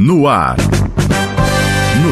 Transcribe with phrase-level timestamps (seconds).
[0.00, 0.56] No ar.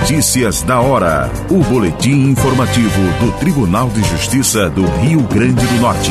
[0.00, 1.30] Notícias da hora.
[1.48, 6.10] O boletim informativo do Tribunal de Justiça do Rio Grande do Norte.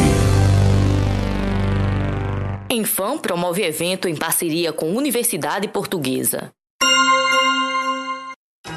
[2.69, 6.53] Enfam promove evento em parceria com Universidade Portuguesa.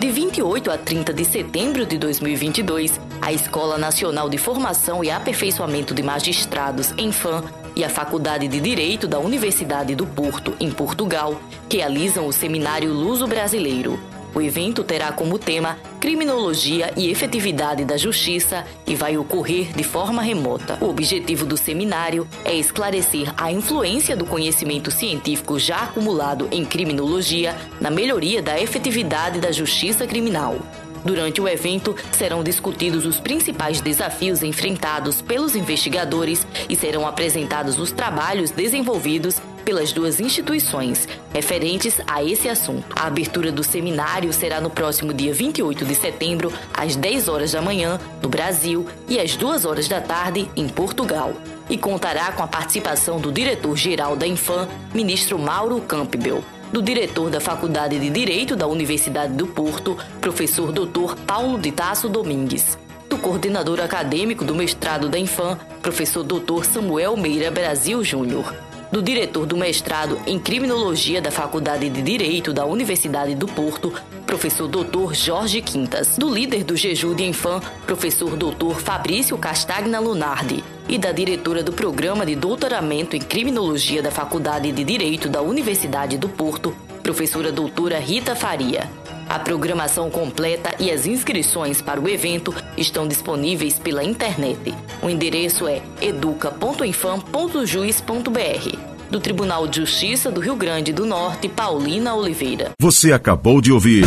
[0.01, 5.93] De 28 a 30 de setembro de 2022, a Escola Nacional de Formação e Aperfeiçoamento
[5.93, 7.45] de Magistrados, Enfam,
[7.77, 11.39] e a Faculdade de Direito da Universidade do Porto, em Portugal,
[11.71, 14.01] realizam o Seminário Luso Brasileiro.
[14.35, 20.23] O evento terá como tema Criminologia e Efetividade da Justiça e vai ocorrer de forma
[20.23, 20.79] remota.
[20.81, 27.57] O objetivo do seminário é esclarecer a influência do conhecimento científico já acumulado em criminologia
[27.81, 30.57] na melhoria da efetividade da justiça criminal.
[31.05, 37.91] Durante o evento, serão discutidos os principais desafios enfrentados pelos investigadores e serão apresentados os
[37.91, 42.85] trabalhos desenvolvidos pelas duas instituições referentes a esse assunto.
[42.97, 47.63] A abertura do seminário será no próximo dia 28 de setembro, às 10 horas da
[47.63, 51.35] manhã, no Brasil, e às 2 horas da tarde, em Portugal.
[51.69, 57.41] E contará com a participação do diretor-geral da Infam, ministro Mauro Campbell do diretor da
[57.41, 61.17] Faculdade de Direito da Universidade do Porto, professor Dr.
[61.27, 66.65] Paulo de Tasso Domingues, do coordenador acadêmico do mestrado da Infam, professor Dr.
[66.65, 68.55] Samuel Meira Brasil Júnior,
[68.91, 73.93] do diretor do mestrado em Criminologia da Faculdade de Direito da Universidade do Porto,
[74.27, 75.15] professor Dr.
[75.15, 78.75] Jorge Quintas, do líder do Jeju de Infam, professor Dr.
[78.79, 84.85] Fabrício Castagna Lunardi, e da diretora do Programa de Doutoramento em Criminologia da Faculdade de
[84.85, 88.89] Direito da Universidade do Porto, professora doutora Rita Faria.
[89.31, 94.75] A programação completa e as inscrições para o evento estão disponíveis pela internet.
[95.01, 98.77] O endereço é educa.infam.juiz.br.
[99.09, 102.73] Do Tribunal de Justiça do Rio Grande do Norte, Paulina Oliveira.
[102.81, 104.05] Você acabou de ouvir.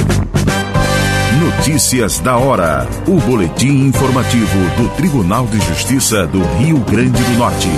[1.41, 2.85] Notícias da hora.
[3.07, 7.69] O boletim informativo do Tribunal de Justiça do Rio Grande do Norte.